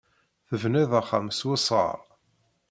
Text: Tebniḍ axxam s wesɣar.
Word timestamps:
Tebniḍ 0.49 0.91
axxam 0.99 1.27
s 1.37 1.41
wesɣar. 1.47 1.99